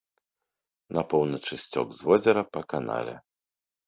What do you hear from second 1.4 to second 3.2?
сцёк з возера па канале.